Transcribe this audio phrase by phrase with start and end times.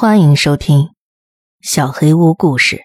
[0.00, 0.78] 欢迎收听
[1.60, 2.76] 《小黑屋故事》。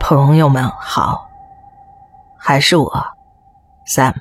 [0.00, 1.28] 朋友们好，
[2.38, 2.90] 还是我
[3.86, 4.14] ，Sam。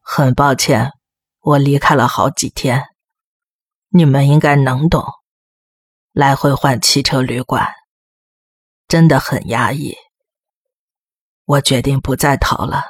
[0.00, 0.90] 很抱歉，
[1.40, 2.84] 我离开了好几天，
[3.90, 5.04] 你们应该能懂。
[6.12, 7.68] 来回换汽车旅馆，
[8.88, 9.94] 真的很压抑。
[11.44, 12.84] 我决定不再逃了。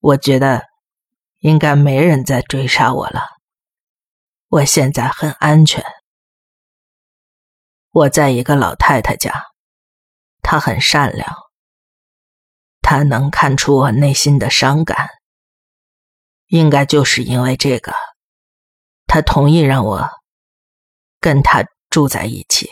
[0.00, 0.72] 我觉得。
[1.44, 3.26] 应该没人再追杀我了。
[4.48, 5.84] 我现在很安全。
[7.90, 9.44] 我在一个老太太家，
[10.40, 11.28] 她很善良，
[12.80, 15.10] 她能看出我内心的伤感。
[16.46, 17.92] 应该就是因为这个，
[19.06, 20.08] 她同意让我
[21.20, 22.70] 跟她住在一起。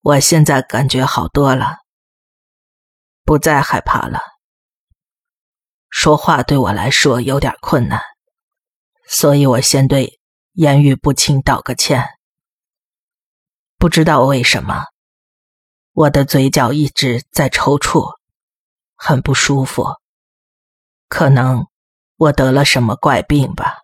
[0.00, 1.76] 我现在感觉好多了，
[3.22, 4.33] 不再害怕了。
[5.94, 8.00] 说话对我来说有点困难，
[9.06, 10.18] 所以我先对
[10.52, 12.04] 言语不清道个歉。
[13.78, 14.86] 不知道为什么，
[15.92, 18.16] 我的嘴角一直在抽搐，
[18.96, 19.86] 很不舒服。
[21.08, 21.68] 可能
[22.16, 23.78] 我得了什么怪病吧。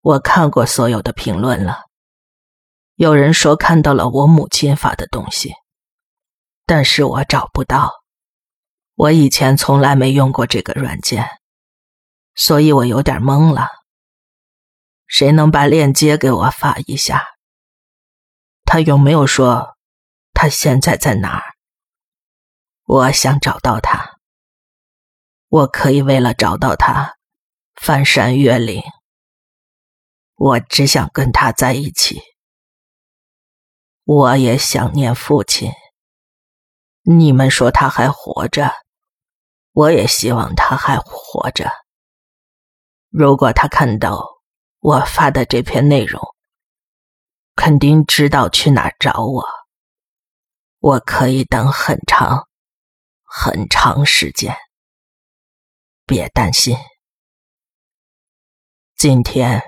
[0.00, 1.84] 我看过所有的评论了，
[2.96, 5.54] 有人说看到了我母亲发的东西，
[6.66, 7.99] 但是我找不到。
[9.00, 11.26] 我以前从来没用过这个软件，
[12.34, 13.66] 所以我有点懵了。
[15.06, 17.24] 谁能把链接给我发一下？
[18.66, 19.78] 他有没有说
[20.34, 21.54] 他现在在哪儿？
[22.84, 24.18] 我想找到他。
[25.48, 27.16] 我可以为了找到他
[27.76, 28.82] 翻山越岭。
[30.34, 32.20] 我只想跟他在一起。
[34.04, 35.72] 我也想念父亲。
[37.04, 38.70] 你们说他还活着？
[39.80, 41.72] 我也希望他还活着。
[43.08, 44.42] 如果他看到
[44.78, 46.20] 我发的这篇内容，
[47.54, 49.42] 肯定知道去哪儿找我。
[50.80, 52.46] 我可以等很长、
[53.24, 54.54] 很长时间。
[56.04, 56.76] 别担心，
[58.96, 59.62] 今天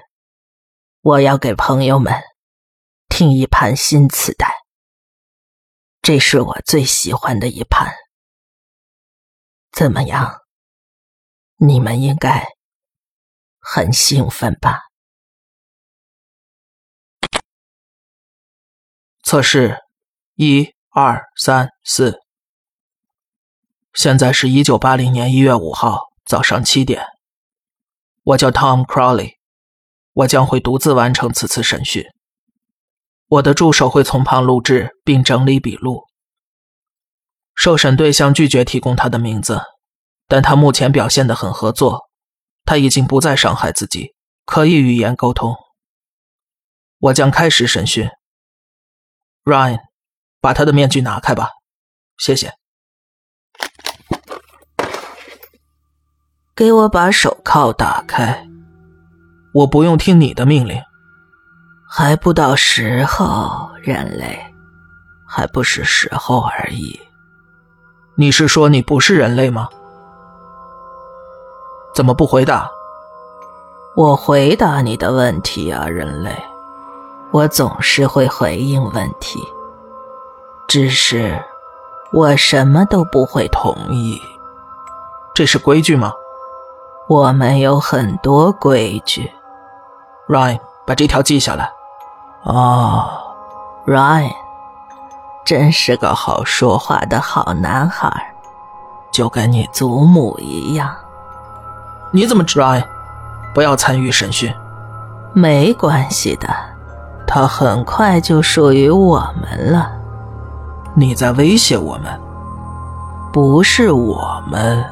[1.00, 2.22] 我要给朋友们
[3.08, 4.52] 听一盘新磁带，
[6.02, 7.94] 这是我最喜欢的一盘。
[9.72, 10.42] 怎么样？
[11.56, 12.44] 你们应该
[13.58, 14.80] 很兴奋吧？
[19.22, 19.78] 测试，
[20.34, 22.20] 一、二、三、四。
[23.94, 27.06] 现在是一九八零年一月五号早上七点。
[28.24, 29.36] 我叫 Tom Crowley，
[30.12, 32.04] 我将会独自完成此次审讯。
[33.26, 36.06] 我的助手会从旁录制并整理笔录。
[37.62, 39.62] 受审对象拒绝提供他的名字，
[40.26, 42.08] 但他目前表现得很合作。
[42.64, 45.54] 他已经不再伤害自己，可以语言沟通。
[46.98, 48.10] 我将开始审讯。
[49.44, 49.78] Ryan，
[50.40, 51.50] 把他的面具拿开吧，
[52.18, 52.52] 谢谢。
[56.56, 58.44] 给我把手铐打开。
[59.54, 60.82] 我不用听你的命令。
[61.88, 64.52] 还不到时候，人类，
[65.28, 66.98] 还不是时候而已。
[68.22, 69.68] 你是说你不是人类吗？
[71.92, 72.70] 怎么不回答？
[73.96, 76.32] 我回答你的问题啊，人类。
[77.32, 79.40] 我总是会回应问题，
[80.68, 81.36] 只是
[82.12, 84.22] 我什么都不会同意。
[85.34, 86.12] 这是规矩吗？
[87.08, 89.28] 我们有很多规矩。
[90.28, 91.72] Ryan，把这条记下来。
[92.44, 93.04] 哦
[93.84, 94.41] ，Ryan。
[95.44, 98.34] 真是个好说话的好男孩，
[99.10, 100.94] 就跟你祖母一样。
[102.12, 102.74] 你怎么知道？
[103.54, 104.54] 不要参与审讯。
[105.34, 106.48] 没关系的，
[107.26, 109.90] 他很快就属于我们了。
[110.94, 112.20] 你在威胁我们？
[113.32, 114.84] 不是我们，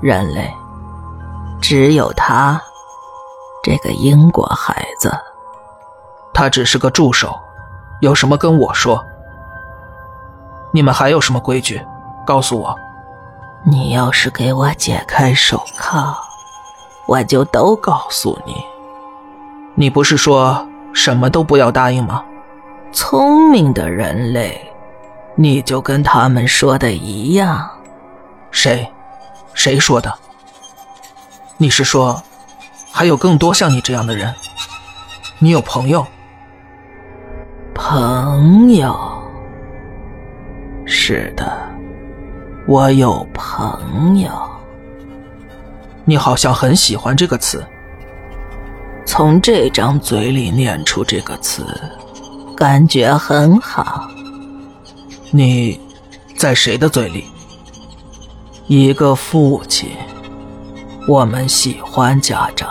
[0.00, 0.54] 人类，
[1.60, 2.60] 只有他，
[3.62, 5.10] 这个英国孩子。
[6.32, 7.34] 他只是个助手，
[8.00, 9.04] 有什么跟我说。
[10.72, 11.84] 你们还有什么规矩？
[12.26, 12.76] 告诉我。
[13.64, 16.16] 你要是给我解开手铐，
[17.06, 18.56] 我就都告诉你。
[19.74, 22.24] 你不是说什么都不要答应吗？
[22.92, 24.72] 聪明的人类，
[25.34, 27.68] 你就跟他们说的一样。
[28.50, 28.90] 谁？
[29.52, 30.12] 谁说的？
[31.56, 32.22] 你是说，
[32.90, 34.34] 还有更多像你这样的人？
[35.38, 36.06] 你有朋友？
[37.74, 39.09] 朋友。
[41.10, 41.44] 是的，
[42.68, 44.30] 我有朋友。
[46.04, 47.66] 你好像很喜欢这个词。
[49.04, 51.66] 从这张嘴里念出这个词，
[52.56, 54.08] 感觉很好。
[55.32, 55.80] 你
[56.36, 57.24] 在谁的嘴里？
[58.68, 59.90] 一个父亲。
[61.08, 62.68] 我们喜欢家长，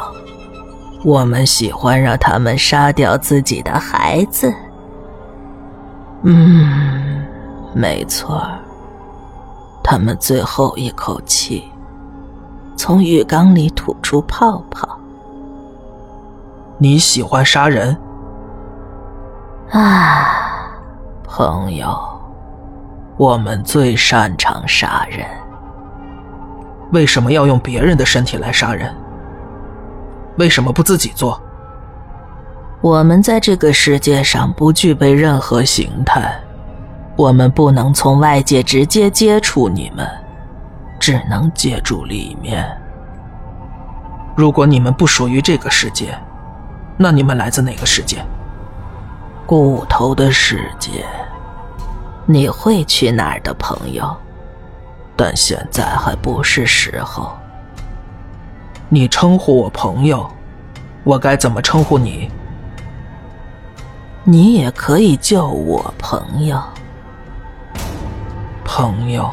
[1.04, 4.54] 我们喜欢让他们杀掉自己的孩子。
[6.24, 7.09] 嗯，
[7.74, 8.48] 没错
[9.83, 11.63] 他们最后一口气
[12.75, 14.88] 从浴缸里吐出泡泡。
[16.77, 17.98] 你喜欢杀人？
[19.71, 20.71] 啊，
[21.24, 21.95] 朋友，
[23.18, 25.25] 我们最擅长杀人。
[26.92, 28.95] 为什么要用别人的身体来杀人？
[30.38, 31.39] 为什么不自己做？
[32.81, 36.33] 我们在这个世界上不具备任何形态，
[37.19, 40.10] 我们不能从外界直接接触你们，
[40.98, 42.66] 只能借助里面。
[44.38, 46.18] 如果你们不属于这个世界。
[46.98, 48.24] 那你们来自哪个世界？
[49.45, 51.06] 骨头的世界。
[52.25, 54.16] 你会去哪儿的朋友？
[55.18, 57.38] 但现在还不是时候。
[58.88, 60.25] 你称呼我朋友，
[61.04, 62.31] 我该怎么称呼你？
[64.24, 66.62] 你也可以叫我朋友。
[68.80, 69.30] 朋友。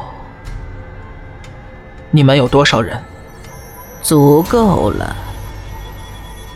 [2.11, 3.01] 你们有多少人？
[4.01, 5.15] 足够了。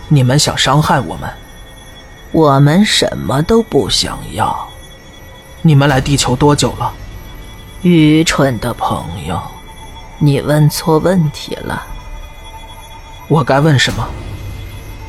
[0.10, 1.30] 你们想伤害我们？
[2.34, 4.68] 我们什么都不想要。
[5.62, 6.92] 你们来地球多久了？
[7.82, 9.42] 愚蠢的朋友，
[10.20, 11.88] 你问错问题了。
[13.30, 14.06] 我该问什么？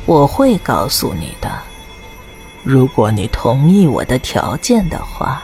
[0.05, 1.51] 我会告诉你的。
[2.63, 5.43] 如果你同意我的条件的话。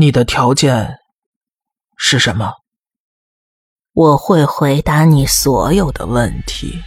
[0.00, 0.98] 你的条件
[1.96, 2.52] 是什么？
[3.92, 6.84] 我会回答你所有的问题。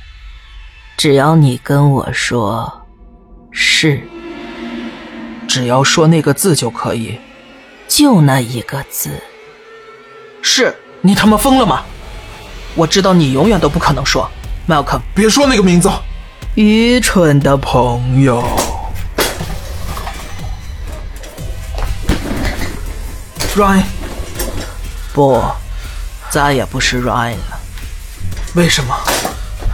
[0.96, 2.84] 只要你跟我说
[3.52, 4.02] “是”，
[5.46, 7.20] 只要说那个字就可以，
[7.86, 9.22] 就那一个字。
[10.42, 11.84] 是你他妈疯了吗？
[12.76, 14.26] 我知道你永远都不可能说
[14.70, 15.92] ，Malcolm，别说那个名字。
[16.56, 18.42] 愚蠢的朋友
[23.56, 23.84] ，Ryan，
[25.14, 25.44] 不，
[26.30, 27.60] 再也不是 Ryan 了。
[28.56, 28.96] 为什么？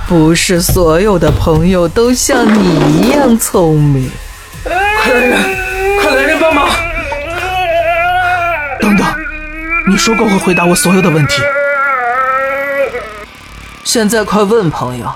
[0.08, 4.10] 不是所有的朋友都像你一样聪明。
[4.64, 5.42] 快来人，
[6.02, 6.70] 快来人帮忙！
[8.80, 9.06] 等等，
[9.88, 11.42] 你说过会回答我所有的问题。
[13.84, 15.14] 现在快问朋友，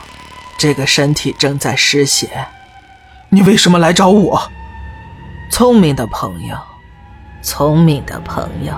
[0.57, 2.47] 这个身体正在失血，
[3.29, 4.51] 你为什么来找我？
[5.49, 6.57] 聪明的朋友，
[7.41, 8.73] 聪明的朋友，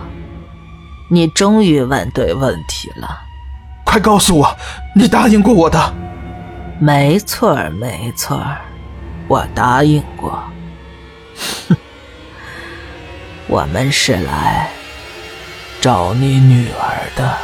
[1.09, 3.21] 你终于问对问题了。
[3.85, 4.57] 快告诉我，
[4.95, 5.93] 你答应过我的。
[6.79, 8.61] 没错儿，没错儿，
[9.27, 10.43] 我答应过。
[11.67, 11.75] 哼，
[13.47, 14.69] 我们是来
[15.79, 17.37] 找你女儿的。